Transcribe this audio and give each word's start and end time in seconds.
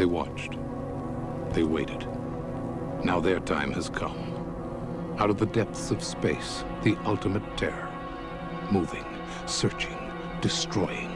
They 0.00 0.06
watched. 0.06 0.56
They 1.50 1.62
waited. 1.62 2.08
Now 3.04 3.20
their 3.20 3.38
time 3.38 3.70
has 3.72 3.90
come. 3.90 4.16
Out 5.18 5.28
of 5.28 5.36
the 5.36 5.44
depths 5.44 5.90
of 5.90 6.02
space, 6.02 6.64
the 6.82 6.96
ultimate 7.04 7.44
terror. 7.58 7.90
Moving, 8.70 9.04
searching, 9.44 9.98
destroying. 10.40 11.12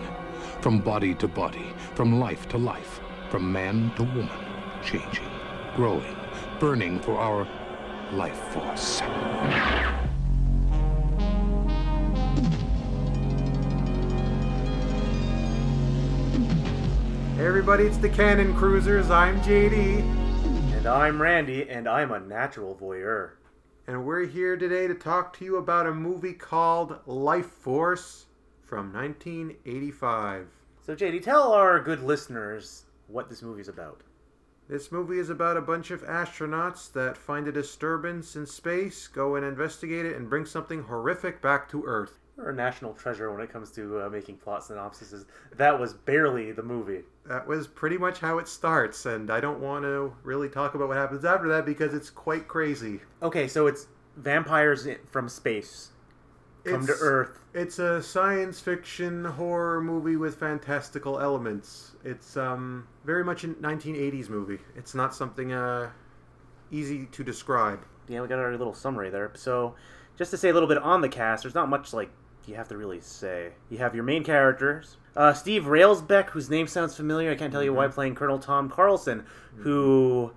From 0.61 0.81
body 0.81 1.15
to 1.15 1.27
body, 1.27 1.73
from 1.95 2.21
life 2.21 2.47
to 2.49 2.59
life, 2.59 3.01
from 3.31 3.51
man 3.51 3.91
to 3.97 4.03
woman, 4.03 4.45
changing, 4.85 5.31
growing, 5.75 6.17
burning 6.61 7.01
for 7.01 7.19
our 7.19 7.49
life 8.13 8.53
force. 8.53 9.01
Hey 17.45 17.49
everybody, 17.49 17.85
it's 17.85 17.99
the 17.99 18.09
Cannon 18.09 18.57
Cruisers. 18.57 19.11
I'm 19.11 19.39
JD, 19.43 19.99
And 20.73 20.87
I'm 20.87 21.21
Randy, 21.21 21.69
and 21.69 21.87
I'm 21.87 22.11
a 22.11 22.19
natural 22.19 22.75
voyeur. 22.75 23.33
and 23.87 24.07
we're 24.07 24.25
here 24.25 24.57
today 24.57 24.87
to 24.87 24.95
talk 24.95 25.37
to 25.37 25.45
you 25.45 25.57
about 25.59 25.87
a 25.87 25.93
movie 25.93 26.33
called 26.33 27.01
Life 27.05 27.51
Force 27.51 28.25
from 28.63 28.95
1985. 28.95 30.47
So, 30.87 30.97
JD, 30.97 31.23
tell 31.23 31.53
our 31.53 31.81
good 31.81 32.03
listeners 32.03 32.87
what 33.09 33.29
this 33.29 33.43
movie's 33.43 33.69
about. 33.69 34.01
This 34.67 34.91
movie 34.91 35.19
is 35.19 35.29
about 35.29 35.59
a 35.59 35.61
bunch 35.61 35.91
of 35.91 36.03
astronauts 36.05 36.91
that 36.95 37.19
find 37.19 37.47
a 37.47 37.53
disturbance 37.53 38.37
in 38.37 38.47
space, 38.47 39.07
go 39.07 39.37
and 39.37 39.45
investigate 39.45 40.07
it, 40.07 40.17
and 40.17 40.31
bring 40.31 40.47
something 40.47 40.85
horrific 40.85 41.43
back 41.43 41.69
to 41.69 41.85
Earth. 41.85 42.21
A 42.37 42.53
national 42.53 42.95
treasure 42.95 43.33
when 43.33 43.41
it 43.41 43.53
comes 43.53 43.71
to 43.73 44.03
uh, 44.03 44.09
making 44.09 44.37
plot 44.37 44.63
synopsises. 44.63 45.25
That 45.57 45.79
was 45.79 45.93
barely 45.95 46.51
the 46.53 46.65
movie. 46.65 47.03
That 47.27 47.47
was 47.47 47.69
pretty 47.69 47.97
much 47.97 48.19
how 48.19 48.39
it 48.39 48.49
starts, 48.49 49.07
and 49.07 49.31
I 49.31 49.41
don't 49.41 49.61
want 49.61 49.85
to 49.85 50.15
really 50.25 50.49
talk 50.49 50.75
about 50.75 50.89
what 50.89 50.97
happens 50.97 51.25
after 51.25 51.49
that 51.49 51.65
because 51.65 51.95
it's 51.95 52.11
quite 52.11 52.49
crazy. 52.49 53.01
Okay, 53.23 53.47
so 53.47 53.69
it's 53.69 53.87
vampires 54.17 54.87
from 55.11 55.29
space 55.29 55.91
come 56.65 56.87
to 56.87 56.97
Earth. 57.01 57.41
It's 57.53 57.79
a 57.79 58.03
science 58.03 58.61
fiction 58.61 59.25
horror 59.25 59.81
movie 59.81 60.17
with 60.17 60.37
fantastical 60.37 61.21
elements. 61.21 61.93
It's 62.05 62.37
um 62.37 62.89
very 63.05 63.25
much 63.25 63.45
a 63.45 63.49
1980s 63.49 64.29
movie. 64.29 64.59
It's 64.77 64.95
not 64.95 65.15
something 65.15 65.53
uh 65.53 65.91
easy 66.71 67.07
to 67.07 67.23
describe. 67.23 67.85
Yeah, 68.09 68.21
we 68.23 68.29
got 68.29 68.39
our 68.39 68.57
little 68.57 68.75
summary 68.75 69.11
there. 69.11 69.31
So, 69.35 69.77
just 70.17 70.31
to 70.33 70.37
say 70.37 70.51
a 70.51 70.53
little 70.53 70.69
bit 70.69 70.79
on 70.79 71.01
the 71.01 71.09
cast, 71.09 71.43
there's 71.45 71.55
not 71.55 71.69
much 71.69 71.93
like 71.93 72.11
you 72.47 72.55
have 72.55 72.69
to 72.69 72.77
really 72.77 73.01
say. 73.01 73.53
You 73.71 73.79
have 73.79 73.95
your 73.95 74.05
main 74.05 74.25
characters, 74.25 74.97
uh, 75.17 75.33
Steve 75.33 75.65
Railsback, 75.65 76.31
whose 76.31 76.51
name 76.51 76.67
sounds 76.67 76.97
familiar. 76.97 77.31
I 77.31 77.35
can't 77.35 77.53
tell 77.53 77.63
you 77.63 77.73
why. 77.73 77.89
Playing 77.89 78.15
Colonel 78.15 78.39
Tom 78.39 78.69
Carlsen, 78.69 79.25
who 79.57 80.33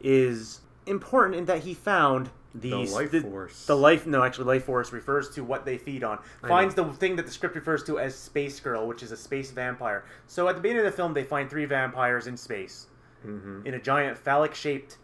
is 0.00 0.60
important 0.86 1.36
in 1.36 1.44
that 1.46 1.60
he 1.64 1.74
found 1.74 2.30
the, 2.54 2.70
The 2.70 2.76
life 2.84 3.10
the, 3.12 3.20
force. 3.20 3.66
The 3.66 3.76
life, 3.76 4.06
no, 4.06 4.24
actually, 4.24 4.46
life 4.46 4.64
force 4.64 4.92
refers 4.92 5.28
to 5.30 5.44
what 5.44 5.64
they 5.64 5.78
feed 5.78 6.02
on. 6.02 6.18
I 6.42 6.48
Finds 6.48 6.74
the 6.74 6.84
thing 6.84 7.14
that 7.16 7.26
the 7.26 7.30
script 7.32 7.54
refers 7.54 7.84
to 7.84 7.98
as 8.00 8.14
Space 8.16 8.58
Girl, 8.58 8.88
which 8.88 9.02
is 9.04 9.12
a 9.12 9.16
space 9.16 9.50
vampire. 9.52 10.04
So 10.26 10.48
at 10.48 10.56
the 10.56 10.60
beginning 10.60 10.84
of 10.84 10.90
the 10.90 10.96
film, 10.96 11.14
they 11.14 11.22
find 11.24 11.48
three 11.48 11.64
vampires 11.66 12.26
in 12.26 12.36
space 12.36 12.86
Mm-hmm. 13.26 13.66
in 13.66 13.74
a 13.74 13.78
giant 13.78 14.16
phallic-shaped 14.16 14.96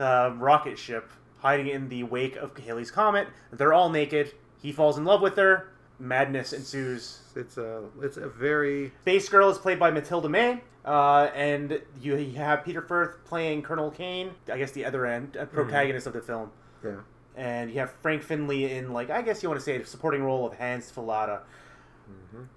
uh, 0.00 0.32
rocket 0.36 0.76
ship 0.76 1.12
hiding 1.38 1.68
in 1.68 1.88
the 1.88 2.02
wake 2.02 2.34
of 2.34 2.56
Halley's 2.56 2.90
comet. 2.90 3.28
They're 3.52 3.72
all 3.72 3.88
naked. 3.88 4.34
He 4.62 4.72
falls 4.72 4.98
in 4.98 5.04
love 5.04 5.20
with 5.22 5.36
her. 5.36 5.68
Madness 5.98 6.52
ensues. 6.52 7.20
It's 7.36 7.58
a 7.58 7.84
it's 8.02 8.16
a 8.16 8.28
very 8.28 8.92
Space 9.02 9.28
Girl 9.28 9.50
is 9.50 9.58
played 9.58 9.78
by 9.78 9.90
Mathilda 9.90 10.30
May, 10.30 10.62
uh, 10.84 11.28
and 11.34 11.80
you, 12.00 12.16
you 12.16 12.36
have 12.38 12.64
Peter 12.64 12.80
Firth 12.80 13.24
playing 13.26 13.62
Colonel 13.62 13.90
Caine. 13.90 14.30
I 14.50 14.56
guess 14.56 14.72
the 14.72 14.84
other 14.86 15.04
end, 15.06 15.36
uh, 15.36 15.44
protagonist 15.44 16.06
of 16.06 16.14
the 16.14 16.22
film. 16.22 16.50
yeah. 16.84 16.96
And 17.36 17.70
you 17.70 17.78
have 17.78 17.92
Frank 18.02 18.22
Finlay 18.22 18.76
in 18.76 18.92
like 18.92 19.10
I 19.10 19.22
guess 19.22 19.42
you 19.42 19.48
want 19.48 19.60
to 19.60 19.64
say 19.64 19.76
a 19.76 19.86
supporting 19.86 20.22
role 20.22 20.46
of 20.46 20.54
Hans 20.54 20.90
Fallada. 20.90 21.40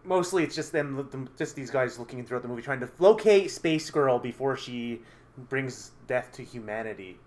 Mostly, 0.04 0.44
it's 0.44 0.56
just 0.56 0.72
them, 0.72 1.08
them, 1.12 1.30
just 1.38 1.56
these 1.56 1.70
guys 1.70 2.00
looking 2.00 2.26
throughout 2.26 2.42
the 2.42 2.48
movie, 2.48 2.62
trying 2.62 2.80
to 2.80 2.90
locate 3.00 3.52
Space 3.52 3.90
Girl 3.92 4.20
before 4.20 4.56
she 4.58 5.02
brings 5.50 5.92
death 6.08 6.32
to 6.34 6.44
humanity. 6.44 7.18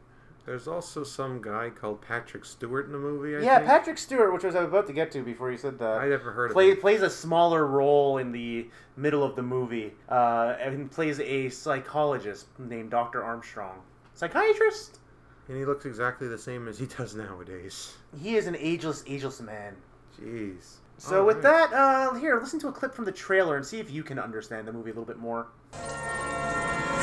There's 0.46 0.68
also 0.68 1.02
some 1.02 1.42
guy 1.42 1.70
called 1.70 2.00
Patrick 2.00 2.44
Stewart 2.44 2.86
in 2.86 2.92
the 2.92 2.98
movie. 2.98 3.36
I 3.36 3.40
yeah, 3.40 3.56
think. 3.56 3.68
Patrick 3.68 3.98
Stewart, 3.98 4.32
which 4.32 4.44
I 4.44 4.46
was 4.46 4.54
about 4.54 4.86
to 4.86 4.92
get 4.92 5.10
to 5.10 5.24
before 5.24 5.50
you 5.50 5.58
said 5.58 5.76
that. 5.80 5.98
I 5.98 6.08
never 6.08 6.30
heard 6.30 6.52
play, 6.52 6.70
of 6.70 6.76
him. 6.76 6.80
plays 6.80 7.02
a 7.02 7.10
smaller 7.10 7.66
role 7.66 8.18
in 8.18 8.30
the 8.30 8.70
middle 8.96 9.24
of 9.24 9.34
the 9.34 9.42
movie, 9.42 9.92
uh, 10.08 10.54
and 10.60 10.88
plays 10.88 11.18
a 11.18 11.48
psychologist 11.48 12.46
named 12.60 12.92
Dr. 12.92 13.24
Armstrong. 13.24 13.80
Psychiatrist? 14.14 15.00
And 15.48 15.56
he 15.56 15.64
looks 15.64 15.84
exactly 15.84 16.28
the 16.28 16.38
same 16.38 16.68
as 16.68 16.78
he 16.78 16.86
does 16.86 17.16
nowadays. 17.16 17.94
He 18.22 18.36
is 18.36 18.46
an 18.46 18.56
ageless, 18.56 19.02
ageless 19.08 19.40
man. 19.40 19.74
Jeez. 20.20 20.76
So 20.98 21.20
All 21.20 21.26
with 21.26 21.44
right. 21.44 21.70
that, 21.70 21.72
uh, 21.72 22.14
here, 22.14 22.38
listen 22.40 22.60
to 22.60 22.68
a 22.68 22.72
clip 22.72 22.94
from 22.94 23.04
the 23.04 23.12
trailer 23.12 23.56
and 23.56 23.66
see 23.66 23.80
if 23.80 23.90
you 23.90 24.04
can 24.04 24.18
understand 24.18 24.68
the 24.68 24.72
movie 24.72 24.90
a 24.90 24.94
little 24.94 25.04
bit 25.04 25.18
more. 25.18 25.48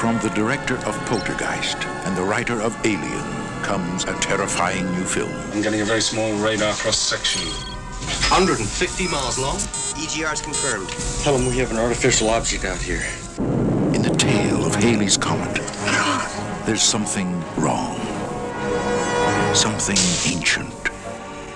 From 0.04 0.20
the 0.20 0.32
director 0.32 0.76
of 0.80 0.98
Poltergeist 1.06 1.78
and 2.04 2.18
the 2.18 2.24
writer 2.24 2.60
of 2.62 2.76
Alien 2.86 3.24
comes 3.64 4.04
a 4.04 4.12
terrifying 4.20 4.84
new 4.92 5.06
film. 5.06 5.32
I'm 5.54 5.62
getting 5.62 5.80
a 5.80 5.86
very 5.86 6.02
small 6.02 6.30
radar 6.40 6.74
cross 6.74 6.98
section. 6.98 7.48
150 8.28 9.08
miles 9.08 9.40
long. 9.40 9.56
EGR's 9.96 10.42
confirmed. 10.42 10.90
Tell 11.24 11.38
them 11.38 11.48
we 11.48 11.58
have 11.60 11.72
an 11.72 11.78
artificial 11.78 12.30
object 12.32 12.66
out 12.66 12.80
here. 12.80 13.02
In 13.96 14.02
the 14.02 14.14
tail 14.18 14.66
of 14.66 14.76
Halley's 14.76 15.16
Comet, 15.16 15.56
there's 16.66 16.84
something 16.84 17.42
wrong. 17.56 17.96
Something 19.56 19.96
ancient. 20.30 20.90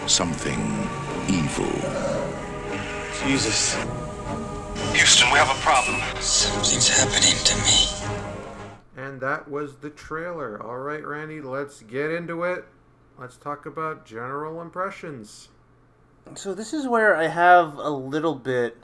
Something 0.05 0.87
evil. 1.27 1.67
Jesus. 3.25 3.75
Houston, 4.93 5.29
we 5.33 5.37
have 5.37 5.49
a 5.49 5.59
problem. 5.59 5.99
Something's 6.21 6.87
happening 6.87 7.35
to 7.43 7.55
me. 7.57 8.16
And 9.17 9.23
that 9.23 9.49
was 9.49 9.77
the 9.77 9.89
trailer. 9.89 10.61
All 10.61 10.77
right, 10.77 11.03
Randy, 11.03 11.41
let's 11.41 11.81
get 11.81 12.11
into 12.11 12.43
it. 12.43 12.65
Let's 13.17 13.35
talk 13.35 13.65
about 13.65 14.05
general 14.05 14.61
impressions. 14.61 15.49
So 16.35 16.53
this 16.53 16.71
is 16.71 16.87
where 16.87 17.15
I 17.15 17.25
have 17.25 17.77
a 17.79 17.89
little 17.89 18.35
bit 18.35 18.77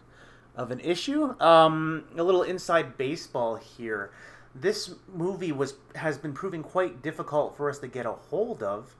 of 0.55 0.71
an 0.71 0.79
issue, 0.79 1.39
um, 1.39 2.05
a 2.17 2.23
little 2.23 2.41
inside 2.41 2.97
baseball 2.97 3.57
here. 3.57 4.09
This 4.55 4.95
movie 5.07 5.51
was 5.51 5.75
has 5.93 6.17
been 6.17 6.33
proving 6.33 6.63
quite 6.63 7.03
difficult 7.03 7.55
for 7.55 7.69
us 7.69 7.77
to 7.77 7.87
get 7.87 8.07
a 8.07 8.13
hold 8.13 8.63
of, 8.63 8.95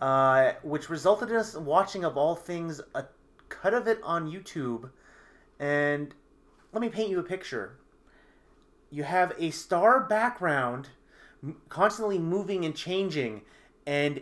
uh, 0.00 0.52
which 0.62 0.88
resulted 0.88 1.28
in 1.28 1.36
us 1.36 1.54
watching, 1.54 2.02
of 2.02 2.16
all 2.16 2.34
things, 2.34 2.80
a 2.94 3.04
cut 3.50 3.74
of 3.74 3.86
it 3.86 4.00
on 4.02 4.26
YouTube. 4.32 4.88
And 5.58 6.14
let 6.72 6.80
me 6.80 6.88
paint 6.88 7.10
you 7.10 7.18
a 7.18 7.22
picture. 7.22 7.76
You 8.90 9.04
have 9.04 9.32
a 9.38 9.50
star 9.50 10.00
background, 10.00 10.88
constantly 11.68 12.18
moving 12.18 12.64
and 12.64 12.74
changing, 12.74 13.42
and 13.86 14.20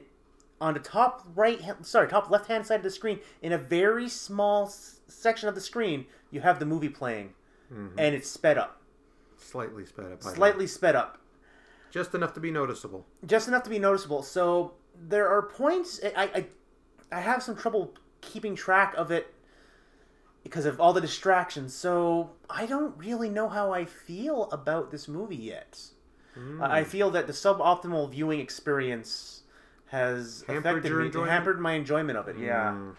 on 0.61 0.75
the 0.75 0.81
top 0.81 1.27
right 1.34 1.61
sorry, 1.83 2.09
top 2.09 2.31
left 2.31 2.47
hand 2.49 2.67
side 2.67 2.77
of 2.77 2.83
the 2.83 2.91
screen, 2.91 3.21
in 3.43 3.53
a 3.53 3.59
very 3.59 4.09
small 4.09 4.67
s- 4.67 5.01
section 5.09 5.49
of 5.49 5.55
the 5.55 5.61
screen, 5.61 6.06
you 6.31 6.41
have 6.41 6.59
the 6.59 6.67
movie 6.67 6.89
playing, 6.89 7.33
mm-hmm. 7.73 7.99
and 7.99 8.15
it's 8.15 8.29
sped 8.31 8.59
up, 8.59 8.81
Slightly 9.39 9.87
sped 9.87 10.12
up. 10.12 10.23
Slightly 10.23 10.67
sped 10.67 10.97
up, 10.97 11.19
Just 11.91 12.15
enough 12.15 12.35
to 12.35 12.41
be 12.41 12.50
noticeable. 12.50 13.06
just 13.25 13.49
enough 13.49 13.62
to 13.62 13.71
be 13.71 13.79
noticeable. 13.79 14.23
So 14.23 14.75
there 15.09 15.29
are 15.29 15.43
points 15.43 16.00
I 16.17 16.31
I, 16.35 16.47
I 17.17 17.21
have 17.21 17.43
some 17.43 17.56
trouble 17.56 17.95
keeping 18.21 18.55
track 18.56 18.95
of 18.97 19.11
it 19.12 19.33
because 20.43 20.66
of 20.66 20.81
all 20.81 20.93
the 20.93 21.00
distractions. 21.00 21.75
So 21.75 22.31
I 22.49 22.66
don't 22.66 22.97
really 22.97 23.28
know 23.28 23.49
how 23.49 23.72
I 23.72 23.84
feel 23.84 24.44
about 24.50 24.90
this 24.90 25.08
movie 25.08 25.37
yet. 25.37 25.79
I 26.61 26.81
I 26.81 26.85
feel 26.85 27.11
that 27.11 27.26
the 27.26 27.32
suboptimal 27.32 28.11
viewing 28.11 28.38
experience 28.40 29.43
has 29.87 30.44
Hampered 30.46 30.58
affected 30.85 30.93
me, 30.93 31.06
enjoyment? 31.06 31.31
hampered 31.32 31.61
my 31.61 31.73
enjoyment 31.73 32.19
of 32.19 32.29
it. 32.29 32.37
Yeah, 32.38 32.73
Mm. 32.73 32.94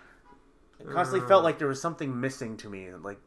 it 0.79 0.89
constantly 0.89 1.27
felt 1.27 1.43
like 1.43 1.57
there 1.57 1.67
was 1.67 1.81
something 1.81 2.19
missing 2.19 2.57
to 2.57 2.69
me, 2.69 2.91
like 2.93 3.19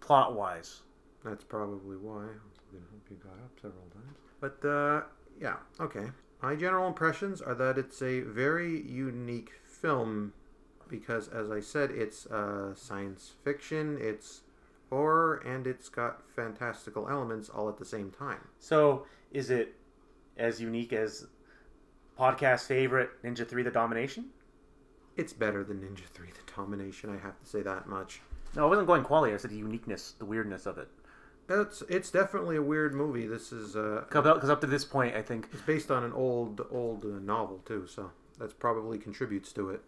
plot 0.00 0.34
wise. 0.34 0.80
That's 1.24 1.44
probably 1.44 1.96
why. 1.96 2.22
I 2.24 2.76
hope 2.92 3.10
you 3.10 3.16
got 3.16 3.32
up 3.44 3.50
several 3.60 3.86
times. 3.92 4.16
But 4.40 4.64
uh, 4.66 5.02
yeah, 5.38 5.56
okay. 5.78 6.10
My 6.40 6.54
general 6.56 6.86
impressions 6.88 7.42
are 7.42 7.54
that 7.56 7.76
it's 7.76 8.00
a 8.00 8.20
very 8.20 8.80
unique 8.80 9.52
film 9.66 10.32
because, 10.90 11.28
as 11.28 11.50
I 11.50 11.60
said, 11.60 11.90
it's 11.90 12.26
uh, 12.26 12.74
science 12.74 13.32
fiction, 13.44 13.98
it's 14.00 14.42
horror, 14.90 15.36
and 15.46 15.66
it's 15.66 15.88
got 15.88 16.22
fantastical 16.34 17.08
elements 17.08 17.48
all 17.48 17.68
at 17.68 17.78
the 17.78 17.84
same 17.84 18.10
time. 18.10 18.40
So 18.58 19.06
is 19.30 19.50
it 19.50 19.76
as 20.36 20.60
unique 20.60 20.92
as 20.92 21.26
podcast 22.18 22.66
favorite 22.66 23.10
Ninja 23.22 23.46
Three: 23.46 23.62
The 23.62 23.70
Domination? 23.70 24.30
It's 25.16 25.32
better 25.32 25.64
than 25.64 25.80
Ninja 25.80 26.06
3 26.14 26.28
The 26.28 26.52
Domination, 26.56 27.10
I 27.10 27.18
have 27.18 27.38
to 27.40 27.46
say 27.46 27.62
that 27.62 27.86
much. 27.86 28.20
No, 28.56 28.64
I 28.64 28.68
wasn't 28.68 28.86
going 28.86 29.02
quality. 29.02 29.34
I 29.34 29.36
said 29.36 29.50
the 29.50 29.56
uniqueness, 29.56 30.14
the 30.18 30.24
weirdness 30.24 30.66
of 30.66 30.78
it. 30.78 30.88
That's 31.46 31.82
it's 31.88 32.10
definitely 32.10 32.56
a 32.56 32.62
weird 32.62 32.94
movie. 32.94 33.26
This 33.26 33.52
is 33.52 33.76
uh, 33.76 34.04
Because 34.08 34.48
up 34.48 34.60
to 34.60 34.66
this 34.66 34.84
point, 34.84 35.16
I 35.16 35.22
think 35.22 35.48
it's 35.52 35.62
based 35.62 35.90
on 35.90 36.04
an 36.04 36.12
old 36.12 36.64
old 36.70 37.04
uh, 37.04 37.18
novel 37.20 37.60
too, 37.66 37.86
so 37.86 38.12
that's 38.38 38.54
probably 38.54 38.98
contributes 38.98 39.52
to 39.52 39.70
it. 39.70 39.82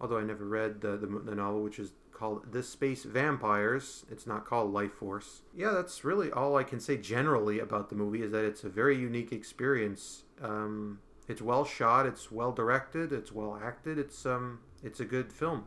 Although 0.00 0.18
I 0.18 0.24
never 0.24 0.44
read 0.44 0.80
the, 0.80 0.96
the 0.96 1.06
the 1.06 1.34
novel, 1.34 1.62
which 1.62 1.78
is 1.78 1.92
called 2.12 2.52
"The 2.52 2.62
Space 2.62 3.04
Vampires." 3.04 4.04
It's 4.10 4.26
not 4.26 4.44
called 4.44 4.72
Life 4.72 4.92
Force. 4.92 5.42
Yeah, 5.54 5.70
that's 5.70 6.04
really 6.04 6.30
all 6.30 6.56
I 6.56 6.64
can 6.64 6.80
say 6.80 6.96
generally 6.96 7.58
about 7.58 7.90
the 7.90 7.96
movie 7.96 8.22
is 8.22 8.32
that 8.32 8.44
it's 8.44 8.64
a 8.64 8.68
very 8.68 8.96
unique 8.96 9.32
experience. 9.32 10.24
Um, 10.42 11.00
it's 11.28 11.40
well 11.40 11.64
shot, 11.64 12.06
it's 12.06 12.30
well 12.30 12.52
directed, 12.52 13.12
it's 13.12 13.32
well 13.32 13.58
acted. 13.62 13.98
It's 13.98 14.26
um, 14.26 14.60
it's 14.82 15.00
a 15.00 15.04
good 15.04 15.32
film. 15.32 15.64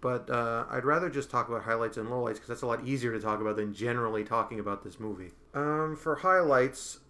But 0.00 0.30
uh, 0.30 0.66
I'd 0.70 0.84
rather 0.84 1.10
just 1.10 1.30
talk 1.30 1.48
about 1.48 1.62
highlights 1.62 1.96
and 1.96 2.08
lowlights 2.08 2.34
because 2.34 2.48
that's 2.48 2.62
a 2.62 2.66
lot 2.66 2.86
easier 2.86 3.12
to 3.12 3.20
talk 3.20 3.40
about 3.40 3.56
than 3.56 3.74
generally 3.74 4.24
talking 4.24 4.60
about 4.60 4.84
this 4.84 5.00
movie. 5.00 5.32
Um, 5.54 5.96
for 5.96 6.16
highlights, 6.16 7.00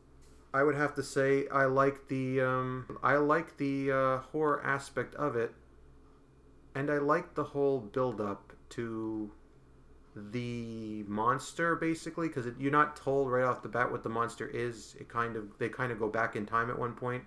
I 0.54 0.62
would 0.62 0.76
have 0.76 0.94
to 0.94 1.02
say 1.02 1.46
I 1.48 1.66
like 1.66 2.08
the 2.08 2.40
um, 2.40 2.98
I 3.02 3.16
like 3.16 3.56
the 3.58 3.92
uh, 3.92 4.18
horror 4.32 4.64
aspect 4.64 5.14
of 5.16 5.36
it, 5.36 5.52
and 6.76 6.90
I 6.90 6.98
like 6.98 7.34
the 7.34 7.42
whole 7.42 7.80
build 7.80 8.20
up 8.20 8.52
to 8.70 9.30
the 10.14 11.02
monster 11.06 11.74
basically 11.76 12.28
because 12.28 12.46
you're 12.58 12.70
not 12.70 12.96
told 12.96 13.30
right 13.30 13.44
off 13.44 13.62
the 13.62 13.68
bat 13.68 13.90
what 13.90 14.02
the 14.02 14.10
monster 14.10 14.46
is. 14.46 14.94
It 15.00 15.08
kind 15.08 15.36
of 15.36 15.58
they 15.58 15.70
kind 15.70 15.90
of 15.90 15.98
go 15.98 16.08
back 16.08 16.36
in 16.36 16.44
time 16.44 16.70
at 16.70 16.78
one 16.78 16.92
point. 16.92 17.24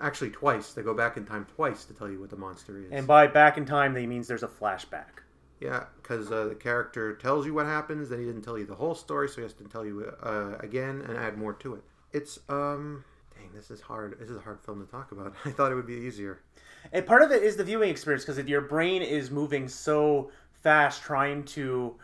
Actually, 0.00 0.30
twice 0.30 0.72
they 0.72 0.82
go 0.82 0.94
back 0.94 1.16
in 1.16 1.24
time 1.24 1.46
twice 1.54 1.84
to 1.84 1.94
tell 1.94 2.10
you 2.10 2.20
what 2.20 2.28
the 2.28 2.36
monster 2.36 2.76
is. 2.78 2.90
And 2.90 3.06
by 3.06 3.28
back 3.28 3.56
in 3.56 3.64
time, 3.64 3.94
they 3.94 4.04
means 4.04 4.26
there's 4.26 4.42
a 4.42 4.48
flashback. 4.48 5.22
Yeah, 5.60 5.84
because 6.02 6.30
uh, 6.30 6.46
the 6.48 6.54
character 6.54 7.14
tells 7.14 7.46
you 7.46 7.54
what 7.54 7.66
happens, 7.66 8.10
then 8.10 8.18
he 8.18 8.26
didn't 8.26 8.42
tell 8.42 8.58
you 8.58 8.66
the 8.66 8.74
whole 8.74 8.94
story, 8.94 9.28
so 9.28 9.36
he 9.36 9.42
has 9.42 9.54
to 9.54 9.64
tell 9.64 9.86
you 9.86 10.12
uh, 10.22 10.56
again 10.60 11.02
and 11.08 11.16
add 11.16 11.38
more 11.38 11.54
to 11.54 11.76
it. 11.76 11.82
It's 12.12 12.40
um, 12.50 13.04
dang, 13.46 13.56
this 13.56 13.70
is 13.70 13.80
hard. 13.80 14.18
This 14.18 14.30
is 14.30 14.36
a 14.36 14.40
hard 14.40 14.60
film 14.60 14.84
to 14.84 14.90
talk 14.90 15.12
about. 15.12 15.34
I 15.44 15.50
thought 15.50 15.72
it 15.72 15.74
would 15.74 15.86
be 15.86 15.94
easier. 15.94 16.40
And 16.92 17.06
part 17.06 17.22
of 17.22 17.30
it 17.30 17.42
is 17.42 17.56
the 17.56 17.64
viewing 17.64 17.90
experience 17.90 18.24
because 18.24 18.38
if 18.38 18.48
your 18.48 18.60
brain 18.60 19.02
is 19.02 19.30
moving 19.30 19.68
so 19.68 20.30
fast 20.62 21.02
trying 21.02 21.44
to 21.44 21.96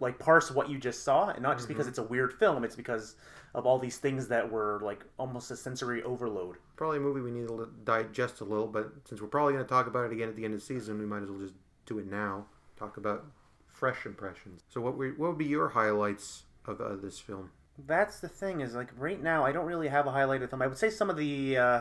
like 0.00 0.18
parse 0.18 0.50
what 0.50 0.68
you 0.68 0.78
just 0.78 1.04
saw, 1.04 1.28
and 1.28 1.42
not 1.42 1.56
just 1.56 1.68
because 1.68 1.86
it's 1.86 1.98
a 1.98 2.02
weird 2.02 2.34
film. 2.34 2.64
It's 2.64 2.76
because 2.76 3.16
of 3.54 3.66
all 3.66 3.78
these 3.78 3.98
things 3.98 4.26
that 4.28 4.50
were 4.50 4.80
like 4.82 5.04
almost 5.18 5.50
a 5.50 5.56
sensory 5.56 6.02
overload. 6.02 6.56
Probably 6.76 6.98
a 6.98 7.00
movie 7.00 7.20
we 7.20 7.30
need 7.30 7.46
to 7.46 7.68
digest 7.84 8.40
a 8.40 8.44
little, 8.44 8.66
but 8.66 8.92
since 9.08 9.20
we're 9.20 9.28
probably 9.28 9.52
going 9.52 9.64
to 9.64 9.68
talk 9.68 9.86
about 9.86 10.06
it 10.06 10.12
again 10.12 10.28
at 10.28 10.36
the 10.36 10.44
end 10.44 10.54
of 10.54 10.60
the 10.60 10.66
season, 10.66 10.98
we 10.98 11.06
might 11.06 11.22
as 11.22 11.30
well 11.30 11.38
just 11.38 11.54
do 11.86 11.98
it 11.98 12.10
now. 12.10 12.46
Talk 12.76 12.96
about 12.96 13.24
fresh 13.68 14.04
impressions. 14.04 14.62
So, 14.68 14.80
what 14.80 14.96
were, 14.96 15.10
what 15.10 15.28
would 15.28 15.38
be 15.38 15.44
your 15.44 15.68
highlights 15.68 16.42
of 16.66 16.80
uh, 16.80 16.96
this 16.96 17.20
film? 17.20 17.50
That's 17.78 18.20
the 18.20 18.28
thing 18.28 18.60
is 18.60 18.74
like 18.74 18.90
right 18.96 19.20
now 19.22 19.44
I 19.44 19.52
don't 19.52 19.66
really 19.66 19.88
have 19.88 20.06
a 20.06 20.10
highlight 20.12 20.42
of 20.42 20.50
them. 20.50 20.62
I 20.62 20.66
would 20.66 20.78
say 20.78 20.90
some 20.90 21.10
of 21.10 21.16
the 21.16 21.56
uh, 21.58 21.80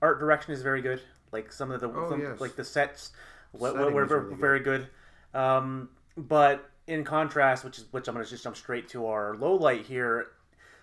art 0.00 0.18
direction 0.18 0.52
is 0.54 0.62
very 0.62 0.80
good. 0.82 1.00
Like 1.32 1.52
some 1.52 1.70
of 1.70 1.80
the 1.80 1.88
Oh, 1.88 2.10
some- 2.10 2.20
yes. 2.20 2.40
like 2.40 2.56
the 2.56 2.64
sets 2.64 3.12
were, 3.52 3.70
Setting 3.72 3.92
were, 3.94 4.04
really 4.06 4.28
good. 4.30 4.38
very 4.38 4.60
good. 4.60 4.88
Um, 5.34 5.90
but 6.16 6.68
in 6.86 7.04
contrast, 7.04 7.64
which 7.64 7.78
is 7.78 7.84
which 7.92 8.08
I'm 8.08 8.14
going 8.14 8.24
to 8.24 8.30
just 8.30 8.42
jump 8.44 8.56
straight 8.56 8.88
to 8.90 9.06
our 9.06 9.36
low 9.36 9.54
light 9.54 9.86
here. 9.86 10.28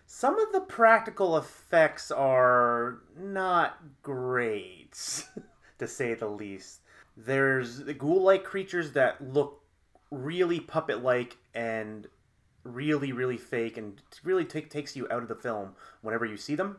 Some 0.06 0.40
of 0.40 0.54
the 0.54 0.62
practical 0.62 1.36
effects 1.38 2.12
are 2.12 3.00
not 3.20 3.78
great, 4.04 5.26
to 5.80 5.88
say 5.88 6.14
the 6.14 6.28
least. 6.30 6.80
There's 7.18 7.80
the 7.80 7.94
ghoul-like 7.94 8.46
creatures 8.46 8.94
that 8.94 9.20
look 9.34 9.62
really 10.10 10.62
puppet-like 10.62 11.36
and 11.54 12.08
really, 12.74 13.12
really 13.12 13.38
fake, 13.38 13.78
and 13.78 14.02
really 14.24 14.46
take, 14.46 14.70
takes 14.70 14.96
you 14.96 15.08
out 15.10 15.24
of 15.24 15.28
the 15.28 15.36
film 15.36 15.76
whenever 16.02 16.26
you 16.26 16.38
see 16.38 16.56
them. 16.56 16.78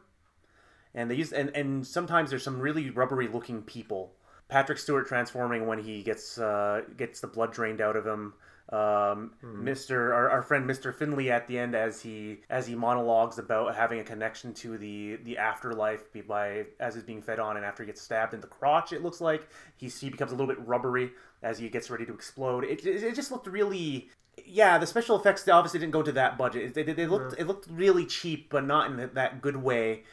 And 0.94 1.10
they 1.10 1.16
use 1.16 1.32
and, 1.32 1.50
and 1.54 1.86
sometimes 1.86 2.30
there's 2.30 2.42
some 2.42 2.60
really 2.60 2.90
rubbery-looking 2.90 3.62
people. 3.62 4.12
Patrick 4.48 4.78
Stewart 4.78 5.06
transforming 5.06 5.66
when 5.66 5.78
he 5.78 6.02
gets 6.02 6.38
uh, 6.38 6.82
gets 6.96 7.20
the 7.20 7.26
blood 7.26 7.52
drained 7.52 7.80
out 7.80 7.96
of 7.96 8.06
him. 8.06 8.32
Um, 8.70 9.32
Mr. 9.42 10.12
Our, 10.12 10.28
our 10.28 10.42
friend 10.42 10.68
Mr. 10.68 10.94
Finlay 10.94 11.30
at 11.30 11.46
the 11.46 11.58
end 11.58 11.74
as 11.74 12.02
he 12.02 12.40
as 12.50 12.66
he 12.66 12.74
monologues 12.74 13.38
about 13.38 13.74
having 13.74 14.00
a 14.00 14.04
connection 14.04 14.52
to 14.54 14.76
the 14.76 15.16
the 15.24 15.38
afterlife 15.38 16.02
by 16.26 16.66
as 16.78 16.94
he's 16.94 17.04
being 17.04 17.22
fed 17.22 17.38
on 17.38 17.56
and 17.56 17.64
after 17.64 17.82
he 17.82 17.86
gets 17.86 18.02
stabbed 18.02 18.34
in 18.34 18.42
the 18.42 18.46
crotch 18.46 18.92
it 18.92 19.02
looks 19.02 19.22
like 19.22 19.48
he 19.78 19.88
he 19.88 20.10
becomes 20.10 20.32
a 20.32 20.34
little 20.34 20.54
bit 20.54 20.66
rubbery 20.66 21.12
as 21.42 21.58
he 21.58 21.70
gets 21.70 21.88
ready 21.88 22.04
to 22.04 22.12
explode. 22.12 22.64
It, 22.64 22.84
it, 22.84 23.02
it 23.02 23.14
just 23.14 23.30
looked 23.30 23.46
really 23.46 24.10
yeah 24.48 24.78
the 24.78 24.86
special 24.86 25.16
effects 25.18 25.42
they 25.44 25.52
obviously 25.52 25.80
didn't 25.80 25.92
go 25.92 26.02
to 26.02 26.12
that 26.12 26.38
budget. 26.38 26.74
They, 26.74 26.82
they, 26.82 26.92
they 26.92 27.06
looked 27.06 27.34
it 27.38 27.46
looked 27.46 27.66
really 27.70 28.06
cheap 28.06 28.50
but 28.50 28.64
not 28.64 28.90
in 28.90 29.10
that 29.14 29.42
good 29.42 29.56
way. 29.56 30.04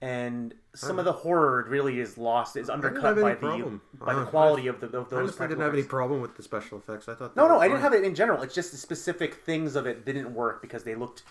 And 0.00 0.54
some 0.74 0.98
of 0.98 1.04
the 1.04 1.12
horror 1.12 1.64
really 1.68 2.00
is 2.00 2.18
lost, 2.18 2.56
is 2.56 2.68
undercut 2.68 3.14
by 3.20 3.34
the 3.34 3.36
problem. 3.36 3.80
by 4.00 4.14
the 4.14 4.22
Uh, 4.22 4.26
quality 4.26 4.66
of 4.66 4.80
the 4.80 4.86
of 4.88 5.06
I 5.06 5.10
those. 5.10 5.12
honestly 5.12 5.46
didn't 5.46 5.62
have 5.62 5.74
any 5.74 5.84
problem 5.84 6.20
with 6.20 6.36
the 6.36 6.42
special 6.42 6.78
effects. 6.78 7.08
I 7.08 7.14
thought 7.14 7.36
No, 7.36 7.46
no, 7.46 7.58
I 7.60 7.68
didn't 7.68 7.82
have 7.82 7.92
it 7.94 8.02
in 8.02 8.14
general. 8.14 8.42
It's 8.42 8.54
just 8.54 8.72
the 8.72 8.78
specific 8.78 9.34
things 9.34 9.76
of 9.76 9.86
it 9.86 10.04
didn't 10.04 10.34
work 10.34 10.60
because 10.60 10.82
they 10.84 10.96
looked 10.96 11.22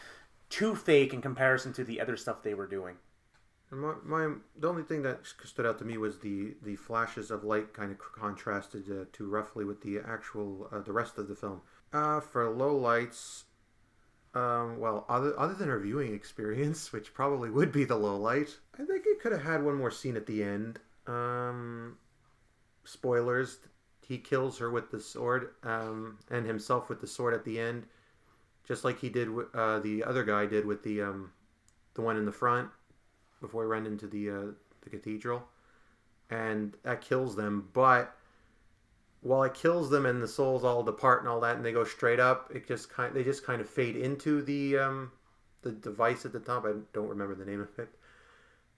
too 0.49 0.75
fake 0.75 1.13
in 1.13 1.21
comparison 1.21 1.73
to 1.73 1.83
the 1.83 1.99
other 1.99 2.15
stuff 2.15 2.43
they 2.43 2.53
were 2.53 2.67
doing. 2.67 2.95
My, 3.71 3.93
my 4.03 4.35
the 4.57 4.67
only 4.67 4.83
thing 4.83 5.01
that 5.03 5.25
stood 5.45 5.65
out 5.65 5.77
to 5.79 5.85
me 5.85 5.97
was 5.97 6.19
the 6.19 6.55
the 6.61 6.75
flashes 6.75 7.31
of 7.31 7.43
light 7.43 7.73
kind 7.73 7.91
of 7.91 7.99
contrasted 7.99 8.89
uh, 8.91 9.05
too 9.13 9.27
roughly 9.29 9.63
with 9.65 9.81
the 9.81 9.99
actual 9.99 10.67
uh, 10.71 10.79
the 10.81 10.91
rest 10.93 11.17
of 11.17 11.27
the 11.29 11.35
film. 11.35 11.61
Uh, 11.93 12.21
for 12.21 12.49
low 12.49 12.75
lights, 12.75 13.43
um, 14.33 14.79
well, 14.79 15.05
other 15.09 15.37
other 15.39 15.53
than 15.53 15.67
her 15.69 15.79
viewing 15.79 16.13
experience, 16.21 16.93
which 16.93 17.13
probably 17.13 17.49
would 17.49 17.71
be 17.71 17.83
the 17.85 17.95
low 17.97 18.17
light, 18.17 18.57
I 18.79 18.85
think 18.85 19.05
it 19.05 19.19
could 19.21 19.33
have 19.33 19.43
had 19.43 19.63
one 19.63 19.75
more 19.75 19.91
scene 19.91 20.15
at 20.15 20.25
the 20.25 20.43
end. 20.43 20.79
Um, 21.07 21.97
spoilers: 22.85 23.59
he 24.01 24.17
kills 24.17 24.57
her 24.59 24.69
with 24.69 24.91
the 24.91 24.99
sword, 25.01 25.51
um, 25.63 26.19
and 26.29 26.45
himself 26.45 26.89
with 26.89 27.01
the 27.01 27.07
sword 27.07 27.33
at 27.33 27.45
the 27.45 27.59
end, 27.59 27.85
just 28.63 28.83
like 28.85 28.99
he 28.99 29.09
did. 29.09 29.27
wi- 29.27 29.49
Uh, 29.53 29.79
the 29.79 30.03
other 30.03 30.23
guy 30.23 30.45
did 30.45 30.65
with 30.65 30.83
the 30.83 31.01
um, 31.01 31.31
the 31.95 32.01
one 32.01 32.17
in 32.17 32.25
the 32.25 32.31
front 32.31 32.69
before 33.41 33.63
he 33.63 33.69
ran 33.69 33.85
into 33.85 34.07
the 34.07 34.29
uh, 34.31 34.45
the 34.81 34.89
cathedral, 34.89 35.47
and 36.29 36.77
that 36.83 37.01
kills 37.01 37.35
them. 37.35 37.69
But 37.73 38.15
while 39.21 39.43
it 39.43 39.53
kills 39.53 39.89
them 39.89 40.05
and 40.05 40.21
the 40.21 40.27
souls 40.27 40.63
all 40.63 40.83
depart 40.83 41.21
and 41.21 41.29
all 41.29 41.39
that, 41.41 41.55
and 41.55 41.65
they 41.65 41.71
go 41.71 41.83
straight 41.83 42.19
up, 42.19 42.51
it 42.53 42.67
just 42.67 42.89
kind 42.89 43.13
they 43.13 43.23
just 43.23 43.45
kind 43.45 43.61
of 43.61 43.69
fade 43.69 43.95
into 43.95 44.41
the 44.41 44.77
um, 44.77 45.11
the 45.61 45.71
device 45.71 46.25
at 46.25 46.33
the 46.33 46.39
top. 46.39 46.65
I 46.65 46.73
don't 46.93 47.07
remember 47.07 47.35
the 47.35 47.45
name 47.45 47.61
of 47.61 47.79
it, 47.79 47.89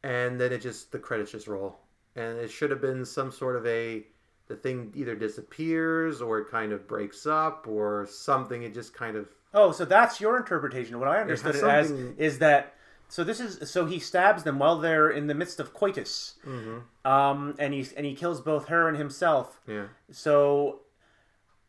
and 0.03 0.39
then 0.39 0.51
it 0.51 0.61
just 0.61 0.91
the 0.91 0.99
credits 0.99 1.31
just 1.31 1.47
roll, 1.47 1.79
and 2.15 2.37
it 2.37 2.51
should 2.51 2.71
have 2.71 2.81
been 2.81 3.05
some 3.05 3.31
sort 3.31 3.55
of 3.55 3.65
a 3.65 4.03
the 4.47 4.55
thing 4.55 4.91
either 4.95 5.15
disappears 5.15 6.21
or 6.21 6.39
it 6.39 6.51
kind 6.51 6.73
of 6.73 6.87
breaks 6.87 7.25
up 7.25 7.65
or 7.67 8.05
something. 8.09 8.63
It 8.63 8.73
just 8.73 8.93
kind 8.93 9.15
of 9.15 9.27
Oh, 9.53 9.71
so 9.71 9.85
that's 9.85 10.19
your 10.19 10.37
interpretation. 10.37 10.99
What 10.99 11.07
I 11.07 11.21
understood 11.21 11.55
it, 11.55 11.63
as 11.63 11.91
is 11.91 12.39
that 12.39 12.73
so 13.13 13.23
this 13.23 13.39
is 13.39 13.69
so 13.69 13.85
he 13.85 13.99
stabs 13.99 14.41
them 14.43 14.57
while 14.57 14.79
they're 14.79 15.09
in 15.09 15.27
the 15.27 15.35
midst 15.35 15.59
of 15.59 15.71
coitus, 15.73 16.35
Mm-hmm. 16.45 16.77
um, 17.15 17.53
and 17.59 17.73
he 17.73 17.85
and 17.95 18.05
he 18.05 18.15
kills 18.15 18.41
both 18.41 18.67
her 18.69 18.87
and 18.89 18.97
himself. 18.97 19.61
yeah. 19.67 19.87
So 20.11 20.79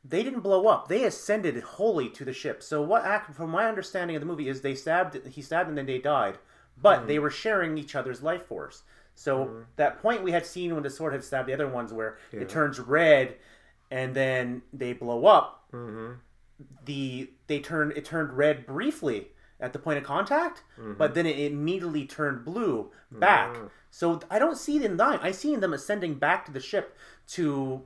they 0.03 0.23
didn't 0.23 0.41
blow 0.41 0.67
up; 0.69 0.89
they 0.89 1.05
ascended 1.05 1.55
wholly 1.63 2.09
to 2.11 2.25
the 2.25 2.33
ship. 2.33 2.63
So 2.63 2.81
what, 2.81 3.05
act 3.05 3.35
from 3.35 3.51
my 3.51 3.67
understanding 3.69 4.17
of 4.17 4.21
the 4.21 4.27
movie, 4.27 4.49
is 4.49 4.63
they 4.63 4.75
stabbed 4.75 5.13
he 5.27 5.43
stabbed 5.43 5.69
and 5.69 5.77
then 5.77 5.87
they 5.87 5.99
died, 5.99 6.39
but 6.81 7.03
Mm. 7.03 7.07
they 7.09 7.19
were 7.19 7.31
sharing 7.31 7.77
each 7.77 7.95
other's 7.95 8.23
life 8.23 8.47
force. 8.47 8.83
So 9.15 9.65
that 9.77 10.01
point 10.03 10.23
we 10.25 10.33
had 10.33 10.45
seen 10.47 10.73
when 10.75 10.83
the 10.83 10.91
sword 10.91 11.13
had 11.13 11.23
stabbed 11.25 11.49
the 11.49 11.53
other 11.55 11.69
ones, 11.69 11.93
where 11.93 12.17
it 12.33 12.49
turns 12.49 12.81
red, 12.81 13.37
and 13.91 14.15
then 14.15 14.63
they 14.73 14.93
blow 14.95 15.27
up. 15.27 15.67
Mm-hmm. 15.73 16.13
The 16.87 17.31
they 17.47 17.61
turn 17.61 17.93
it 17.95 18.05
turned 18.07 18.33
red 18.33 18.65
briefly 18.67 19.29
at 19.61 19.73
the 19.73 19.79
point 19.79 19.99
of 19.99 20.05
contact, 20.05 20.63
but 20.99 21.15
then 21.15 21.27
it 21.27 21.39
immediately 21.39 22.07
turned 22.07 22.45
blue 22.45 22.91
back. 23.11 23.57
So 23.91 24.21
I 24.31 24.39
don't 24.39 24.59
see 24.59 24.79
it 24.79 24.83
them 24.83 24.97
dying. 24.97 25.21
I 25.23 25.31
see 25.31 25.55
them 25.57 25.73
ascending 25.73 26.15
back 26.15 26.45
to 26.47 26.53
the 26.53 26.61
ship 26.61 26.97
to 27.29 27.83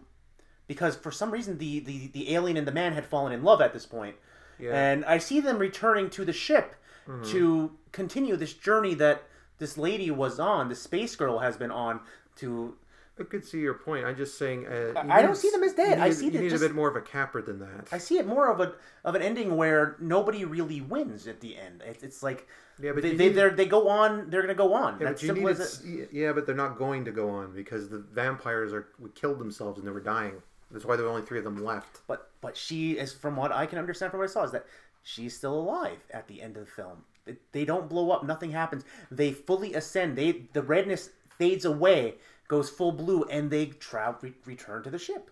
because 0.67 0.97
for 0.97 1.11
some 1.11 1.31
reason 1.31 1.59
the, 1.59 1.81
the, 1.81 2.09
the 2.09 2.35
alien 2.35 2.57
and 2.57 2.67
the 2.67 2.73
man 2.73 2.93
had 2.93 3.07
fallen 3.07 3.33
in 3.33 3.43
love 3.43 3.61
at 3.61 3.73
this 3.73 3.87
point. 3.87 4.17
Yeah. 4.59 4.73
And 4.75 5.05
I 5.05 5.19
see 5.19 5.41
them 5.41 5.59
returning 5.59 6.11
to 6.11 6.25
the 6.25 6.33
ship 6.33 6.75
Mm-hmm. 7.09 7.23
to 7.31 7.71
continue 7.91 8.37
this 8.37 8.53
journey 8.53 8.93
that 8.97 9.23
this 9.57 9.79
lady 9.79 10.11
was 10.11 10.39
on, 10.39 10.69
the 10.69 10.75
space 10.75 11.17
girl 11.17 11.39
has 11.39 11.57
been 11.57 11.71
on 11.71 12.01
to 12.37 12.77
I 13.21 13.25
could 13.25 13.45
see 13.45 13.59
your 13.61 13.75
point. 13.75 14.05
I'm 14.05 14.17
just 14.17 14.39
saying. 14.39 14.67
Uh, 14.67 14.93
I 15.09 15.23
don't 15.23 15.37
see 15.37 15.51
them 15.51 15.63
as 15.63 15.75
dead. 15.75 15.99
You 15.99 16.05
I 16.05 16.09
need, 16.09 16.15
see 16.15 16.25
you 16.27 16.41
need 16.41 16.51
just- 16.51 16.63
a 16.63 16.67
bit 16.69 16.75
more 16.75 16.89
of 16.89 16.97
a 16.97 17.01
capper 17.01 17.43
than 17.43 17.59
that. 17.61 17.89
I 17.93 17.99
see 17.99 18.19
it 18.19 18.27
more 18.27 18.49
of 18.51 18.61
a 18.61 18.75
of 19.05 19.15
an 19.15 19.23
ending 19.23 19.57
where 19.57 19.97
nobody 20.01 20.45
really 20.45 20.81
wins 20.81 21.27
at 21.27 21.41
the 21.41 21.57
end. 21.57 21.83
It's, 21.87 22.03
it's 22.03 22.23
like 22.23 22.47
Yeah, 22.81 22.93
but 22.93 23.03
they 23.03 23.15
they 23.15 23.29
need- 23.29 23.35
they're, 23.37 23.51
they 23.51 23.67
go 23.67 23.89
on. 23.89 24.31
They're 24.31 24.43
gonna 24.43 24.55
go 24.55 24.75
on. 24.75 24.99
yeah, 25.01 25.07
That's 25.09 25.23
but 25.23 25.27
simple 25.27 25.49
as 25.49 25.85
it. 25.85 25.89
it, 25.89 26.09
yeah, 26.13 26.33
but 26.33 26.47
they're 26.47 26.55
not 26.55 26.79
going 26.79 27.05
to 27.07 27.11
go 27.13 27.29
on 27.31 27.55
because 27.55 27.89
the 27.89 27.99
vampires 27.99 28.73
are 28.73 28.89
killed 29.15 29.39
themselves 29.39 29.79
and 29.79 29.87
they 29.87 29.93
were 29.93 30.01
dying. 30.01 30.35
That's 30.71 30.85
why 30.85 30.97
there 30.97 31.05
were 31.07 31.11
only 31.11 31.23
three 31.27 31.39
of 31.39 31.45
them 31.45 31.65
left. 31.65 32.01
But 32.07 32.31
but 32.41 32.57
she 32.57 32.93
is 32.93 33.13
from 33.13 33.37
what 33.37 33.53
I 33.53 33.67
can 33.67 33.79
understand 33.79 34.11
from 34.13 34.21
what 34.21 34.29
I 34.29 34.33
saw 34.33 34.45
is 34.45 34.53
that 34.53 34.67
she's 35.03 35.37
still 35.37 35.55
alive 35.55 35.99
at 36.13 36.29
the 36.29 36.43
end 36.43 36.57
of 36.57 36.67
the 36.67 36.71
film. 36.71 37.05
They- 37.25 37.37
They 37.53 37.65
don't 37.65 37.89
blow 37.89 38.11
up. 38.11 38.25
Nothing 38.25 38.51
happens. 38.53 38.85
They 39.11 39.33
fully 39.33 39.75
ascend. 39.75 40.17
They 40.17 40.45
the 40.53 40.63
redness 40.63 41.11
fades 41.39 41.65
away, 41.65 42.15
goes 42.49 42.71
full 42.71 42.93
blue, 42.93 43.25
and 43.25 43.51
they 43.51 43.67
travel 43.67 44.19
re- 44.23 44.35
return 44.45 44.83
to 44.83 44.91
the 44.91 44.99
ship. 44.99 45.31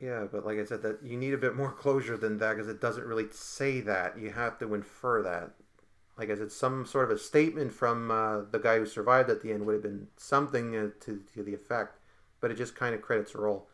Yeah, 0.00 0.26
but 0.30 0.44
like 0.44 0.58
I 0.58 0.64
said, 0.64 0.82
that 0.82 1.02
you 1.02 1.16
need 1.16 1.32
a 1.32 1.38
bit 1.38 1.56
more 1.56 1.72
closure 1.72 2.16
than 2.18 2.38
that 2.38 2.56
because 2.56 2.68
it 2.68 2.80
doesn't 2.80 3.06
really 3.06 3.26
say 3.30 3.80
that. 3.80 4.18
You 4.18 4.30
have 4.30 4.58
to 4.58 4.74
infer 4.74 5.22
that. 5.22 5.52
Like 6.18 6.30
I 6.30 6.34
said, 6.34 6.52
some 6.52 6.84
sort 6.84 7.10
of 7.10 7.16
a 7.16 7.20
statement 7.20 7.72
from 7.72 8.10
uh, 8.10 8.42
the 8.50 8.58
guy 8.58 8.78
who 8.78 8.86
survived 8.86 9.30
at 9.30 9.42
the 9.42 9.52
end 9.52 9.64
would 9.64 9.74
have 9.74 9.82
been 9.82 10.08
something 10.16 10.76
uh, 10.76 10.88
to 11.00 11.22
to 11.34 11.42
the 11.42 11.54
effect, 11.54 11.98
but 12.40 12.50
it 12.50 12.56
just 12.56 12.74
kind 12.74 12.94
of 12.94 13.02
credits 13.02 13.32
the 13.32 13.38
role. 13.38 13.68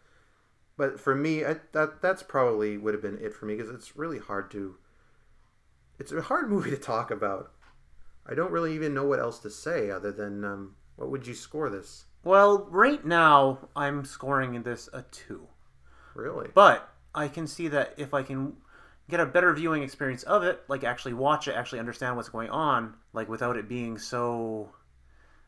But 0.76 1.00
for 1.00 1.14
me, 1.14 1.44
I, 1.44 1.56
that 1.72 2.02
that's 2.02 2.22
probably 2.22 2.78
would 2.78 2.94
have 2.94 3.02
been 3.02 3.18
it 3.18 3.34
for 3.34 3.46
me 3.46 3.56
because 3.56 3.70
it's 3.70 3.96
really 3.96 4.18
hard 4.18 4.50
to. 4.52 4.76
It's 5.98 6.12
a 6.12 6.22
hard 6.22 6.50
movie 6.50 6.70
to 6.70 6.76
talk 6.76 7.10
about. 7.10 7.52
I 8.26 8.34
don't 8.34 8.52
really 8.52 8.74
even 8.74 8.94
know 8.94 9.04
what 9.04 9.18
else 9.18 9.40
to 9.40 9.50
say 9.50 9.90
other 9.90 10.12
than 10.12 10.44
um, 10.44 10.76
what 10.94 11.10
would 11.10 11.26
you 11.26 11.34
score 11.34 11.68
this? 11.68 12.04
Well, 12.24 12.66
right 12.70 13.04
now 13.04 13.68
I'm 13.74 14.04
scoring 14.04 14.62
this 14.62 14.88
a 14.92 15.02
two. 15.02 15.48
Really? 16.14 16.48
But 16.54 16.88
I 17.14 17.28
can 17.28 17.46
see 17.46 17.68
that 17.68 17.94
if 17.96 18.14
I 18.14 18.22
can 18.22 18.54
get 19.10 19.20
a 19.20 19.26
better 19.26 19.52
viewing 19.52 19.82
experience 19.82 20.22
of 20.22 20.42
it, 20.44 20.62
like 20.68 20.84
actually 20.84 21.14
watch 21.14 21.48
it, 21.48 21.52
actually 21.54 21.80
understand 21.80 22.16
what's 22.16 22.28
going 22.28 22.50
on, 22.50 22.94
like 23.12 23.28
without 23.28 23.56
it 23.56 23.68
being 23.68 23.98
so 23.98 24.70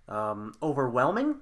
um, 0.09 0.53
overwhelming, 0.63 1.37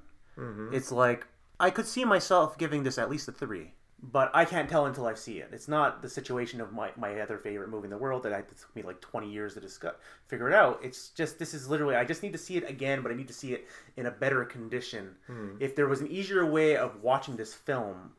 it's 0.74 0.92
like 0.92 1.26
I 1.58 1.70
could 1.70 1.86
see 1.86 2.04
myself 2.04 2.58
giving 2.58 2.82
this 2.82 2.98
at 2.98 3.10
least 3.10 3.28
a 3.28 3.32
three. 3.32 3.72
But 4.04 4.32
I 4.34 4.44
can't 4.44 4.68
tell 4.68 4.86
until 4.86 5.06
I 5.06 5.14
see 5.14 5.38
it. 5.38 5.50
It's 5.52 5.68
not 5.68 6.02
the 6.02 6.08
situation 6.08 6.60
of 6.60 6.72
my, 6.72 6.90
my 6.96 7.20
other 7.20 7.38
favorite 7.38 7.68
movie 7.68 7.84
in 7.84 7.90
the 7.90 7.96
world 7.96 8.24
that 8.24 8.32
I, 8.32 8.38
it 8.38 8.48
took 8.48 8.74
me 8.74 8.82
like 8.82 9.00
20 9.00 9.30
years 9.30 9.54
to 9.54 9.60
discuss, 9.60 9.94
figure 10.26 10.48
it 10.48 10.54
out. 10.54 10.80
It's 10.82 11.10
just, 11.10 11.38
this 11.38 11.54
is 11.54 11.68
literally, 11.68 11.94
I 11.94 12.04
just 12.04 12.20
need 12.20 12.32
to 12.32 12.38
see 12.38 12.56
it 12.56 12.68
again, 12.68 13.02
but 13.02 13.12
I 13.12 13.14
need 13.14 13.28
to 13.28 13.34
see 13.34 13.52
it 13.52 13.68
in 13.96 14.06
a 14.06 14.10
better 14.10 14.44
condition. 14.44 15.14
Hmm. 15.28 15.50
If 15.60 15.76
there 15.76 15.86
was 15.86 16.00
an 16.00 16.08
easier 16.08 16.44
way 16.44 16.76
of 16.76 17.00
watching 17.00 17.36
this 17.36 17.54
film, 17.54 18.10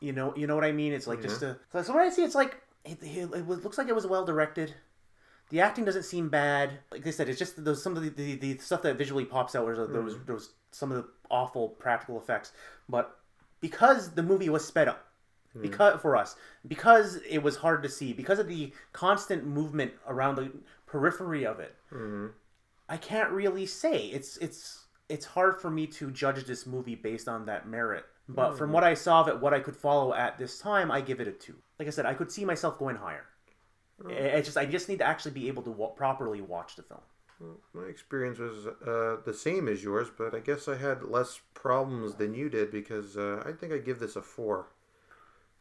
you 0.00 0.12
know, 0.12 0.34
you 0.36 0.46
know 0.46 0.54
what 0.54 0.64
I 0.64 0.72
mean? 0.72 0.92
It's 0.92 1.06
like 1.06 1.20
just 1.20 1.42
mm-hmm. 1.42 1.76
a. 1.76 1.84
So 1.84 1.94
when 1.94 2.06
I 2.06 2.10
see, 2.10 2.22
it's 2.22 2.34
like 2.34 2.56
it, 2.84 2.98
it, 3.02 3.30
it 3.32 3.48
looks 3.48 3.78
like 3.78 3.88
it 3.88 3.94
was 3.94 4.06
well 4.06 4.24
directed. 4.24 4.74
The 5.50 5.60
acting 5.60 5.84
doesn't 5.84 6.04
seem 6.04 6.28
bad. 6.28 6.78
Like 6.90 7.06
I 7.06 7.10
said, 7.10 7.28
it's 7.28 7.38
just 7.38 7.62
those 7.62 7.82
some 7.82 7.96
of 7.96 8.02
the, 8.02 8.10
the, 8.10 8.34
the 8.36 8.58
stuff 8.58 8.82
that 8.82 8.96
visually 8.96 9.24
pops 9.24 9.54
out. 9.54 9.66
Was 9.66 9.78
those 9.78 10.14
hmm. 10.14 10.24
those 10.26 10.52
some 10.70 10.90
of 10.92 10.98
the 10.98 11.08
awful 11.30 11.68
practical 11.68 12.18
effects, 12.18 12.52
but 12.88 13.18
because 13.60 14.10
the 14.10 14.22
movie 14.22 14.48
was 14.48 14.64
sped 14.66 14.88
up, 14.88 15.06
because 15.62 16.00
for 16.00 16.16
us, 16.16 16.36
because 16.66 17.16
it 17.28 17.38
was 17.42 17.56
hard 17.56 17.82
to 17.82 17.88
see, 17.88 18.12
because 18.12 18.38
of 18.38 18.48
the 18.48 18.72
constant 18.92 19.46
movement 19.46 19.92
around 20.06 20.36
the 20.36 20.52
periphery 20.86 21.44
of 21.46 21.60
it, 21.60 21.74
I 22.88 22.96
can't 22.96 23.30
really 23.30 23.66
say. 23.66 24.06
It's 24.06 24.36
it's 24.38 24.86
it's 25.08 25.26
hard 25.26 25.60
for 25.60 25.70
me 25.70 25.86
to 25.88 26.10
judge 26.10 26.44
this 26.44 26.66
movie 26.66 26.94
based 26.94 27.28
on 27.28 27.46
that 27.46 27.68
merit. 27.68 28.04
But 28.28 28.58
from 28.58 28.72
what 28.72 28.82
I 28.84 28.94
saw 28.94 29.20
of 29.20 29.28
it, 29.28 29.40
what 29.40 29.54
I 29.54 29.60
could 29.60 29.76
follow 29.76 30.12
at 30.12 30.36
this 30.36 30.58
time, 30.58 30.90
I 30.90 31.00
give 31.00 31.20
it 31.20 31.28
a 31.28 31.32
two. 31.32 31.54
Like 31.78 31.86
I 31.86 31.90
said, 31.92 32.06
I 32.06 32.14
could 32.14 32.30
see 32.32 32.44
myself 32.44 32.76
going 32.78 32.96
higher. 32.96 33.24
I- 34.04 34.12
It's 34.12 34.48
just 34.48 34.58
I 34.58 34.66
just 34.66 34.88
need 34.88 34.98
to 34.98 35.04
actually 35.04 35.30
be 35.32 35.46
able 35.48 35.62
to 35.62 35.70
wa- 35.70 35.88
properly 35.90 36.40
watch 36.40 36.74
the 36.76 36.82
film. 36.82 37.00
My 37.74 37.84
experience 37.84 38.38
was 38.38 38.66
uh, 38.66 39.20
the 39.24 39.34
same 39.34 39.68
as 39.68 39.84
yours, 39.84 40.08
but 40.16 40.34
I 40.34 40.40
guess 40.40 40.68
I 40.68 40.76
had 40.76 41.02
less 41.04 41.40
problems 41.54 42.14
than 42.14 42.34
you 42.34 42.48
did 42.48 42.70
because 42.70 43.16
uh, 43.16 43.42
I 43.46 43.52
think 43.52 43.72
I 43.72 43.78
give 43.78 43.98
this 44.00 44.16
a 44.16 44.22
four. 44.22 44.68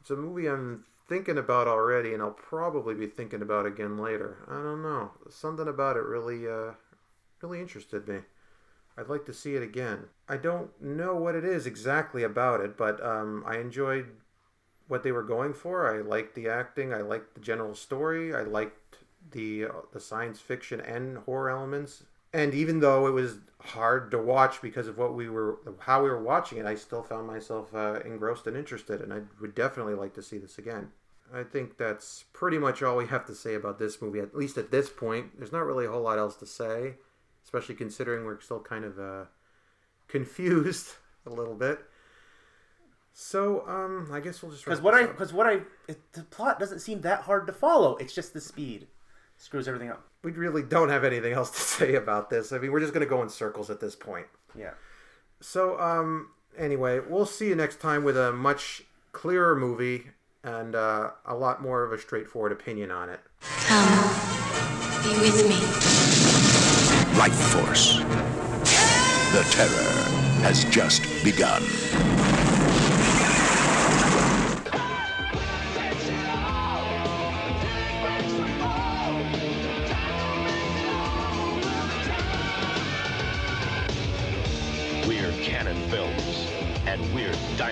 It's 0.05 0.11
a 0.11 0.15
movie 0.15 0.45
I'm 0.45 0.85
thinking 1.09 1.39
about 1.39 1.67
already, 1.67 2.13
and 2.13 2.21
I'll 2.21 2.29
probably 2.29 2.93
be 2.93 3.07
thinking 3.07 3.41
about 3.41 3.65
again 3.65 3.97
later. 3.97 4.37
I 4.47 4.61
don't 4.61 4.83
know. 4.83 5.09
Something 5.31 5.67
about 5.67 5.97
it 5.97 6.03
really, 6.03 6.47
uh, 6.47 6.73
really 7.41 7.59
interested 7.59 8.07
me. 8.07 8.19
I'd 8.95 9.09
like 9.09 9.25
to 9.25 9.33
see 9.33 9.55
it 9.55 9.63
again. 9.63 10.09
I 10.29 10.37
don't 10.37 10.79
know 10.79 11.15
what 11.15 11.33
it 11.33 11.43
is 11.43 11.65
exactly 11.65 12.21
about 12.21 12.61
it, 12.61 12.77
but 12.77 13.03
um, 13.03 13.43
I 13.47 13.57
enjoyed 13.57 14.09
what 14.87 15.01
they 15.01 15.11
were 15.11 15.23
going 15.23 15.55
for. 15.55 15.91
I 15.91 16.01
liked 16.01 16.35
the 16.35 16.49
acting. 16.49 16.93
I 16.93 17.01
liked 17.01 17.33
the 17.33 17.41
general 17.41 17.73
story. 17.73 18.31
I 18.31 18.43
liked 18.43 18.99
the 19.31 19.65
uh, 19.65 19.71
the 19.91 19.99
science 19.99 20.39
fiction 20.39 20.79
and 20.81 21.17
horror 21.17 21.49
elements. 21.49 22.03
And 22.35 22.53
even 22.53 22.81
though 22.81 23.07
it 23.07 23.11
was 23.11 23.37
hard 23.61 24.11
to 24.11 24.17
watch 24.17 24.61
because 24.61 24.89
of 24.89 24.97
what 24.97 25.15
we 25.15 25.29
were, 25.29 25.59
how 25.79 26.03
we 26.03 26.09
were 26.09 26.21
watching 26.21 26.57
it, 26.57 26.65
I 26.65 26.75
still 26.75 27.01
found 27.01 27.25
myself 27.25 27.73
uh, 27.73 28.01
engrossed 28.03 28.45
and 28.45 28.57
interested, 28.57 28.99
and 28.99 29.13
I 29.13 29.21
would 29.39 29.55
definitely 29.55 29.93
like 29.93 30.13
to 30.15 30.21
see 30.21 30.37
this 30.37 30.57
again. 30.57 30.91
I 31.33 31.43
think 31.43 31.77
that's 31.77 32.25
pretty 32.33 32.57
much 32.57 32.83
all 32.83 32.97
we 32.97 33.07
have 33.07 33.25
to 33.27 33.33
say 33.33 33.55
about 33.55 33.79
this 33.79 34.01
movie, 34.01 34.19
at 34.19 34.35
least 34.35 34.57
at 34.57 34.69
this 34.69 34.89
point. 34.89 35.37
There's 35.37 35.53
not 35.53 35.65
really 35.65 35.85
a 35.85 35.91
whole 35.91 36.01
lot 36.01 36.19
else 36.19 36.35
to 36.35 36.45
say, 36.45 36.95
especially 37.45 37.75
considering 37.75 38.25
we're 38.25 38.41
still 38.41 38.59
kind 38.59 38.83
of 38.83 38.99
uh, 38.99 39.25
confused 40.09 40.95
a 41.25 41.29
little 41.29 41.55
bit. 41.55 41.79
So, 43.13 43.65
um, 43.65 44.09
I 44.11 44.19
guess 44.19 44.43
we'll 44.43 44.51
just 44.51 44.65
Because 44.65 44.81
what 44.81 44.93
I 44.93 45.05
because 45.05 45.31
what 45.31 45.47
I 45.47 45.61
it, 45.87 46.11
the 46.11 46.23
plot 46.23 46.59
doesn't 46.59 46.79
seem 46.79 46.99
that 47.01 47.21
hard 47.21 47.47
to 47.47 47.53
follow. 47.53 47.95
It's 47.95 48.13
just 48.13 48.33
the 48.33 48.41
speed 48.41 48.87
screws 49.37 49.67
everything 49.67 49.89
up. 49.89 50.03
we 50.23 50.31
really 50.31 50.63
don't 50.63 50.89
have 50.89 51.03
anything 51.03 51.33
else 51.33 51.51
to 51.51 51.59
say 51.77 51.95
about 51.95 52.29
this. 52.29 52.51
I 52.51 52.57
mean, 52.57 52.71
we're 52.71 52.79
just 52.79 52.93
going 52.93 53.05
to 53.05 53.09
go 53.09 53.21
in 53.21 53.29
circles 53.29 53.69
at 53.69 53.79
this 53.79 53.95
point. 53.95 54.27
Yeah. 54.57 54.71
So, 55.41 55.79
um, 55.79 56.29
anyway, 56.57 56.99
we'll 56.99 57.25
see 57.25 57.49
you 57.49 57.55
next 57.55 57.79
time 57.79 58.03
with 58.03 58.17
a 58.17 58.31
much 58.31 58.83
clearer 59.11 59.55
movie 59.55 60.07
and 60.43 60.75
uh, 60.75 61.11
a 61.25 61.35
lot 61.35 61.61
more 61.61 61.83
of 61.83 61.91
a 61.91 61.97
straightforward 61.97 62.51
opinion 62.51 62.91
on 62.91 63.09
it. 63.09 63.19
Come, 63.65 63.87
be 65.03 65.19
with 65.19 65.47
me. 65.47 65.55
Life 67.17 67.33
Force. 67.51 67.99
The 69.31 69.43
terror 69.51 69.91
has 70.43 70.63
just 70.65 71.01
begun. 71.23 71.63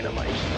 Dynamite. 0.04 0.53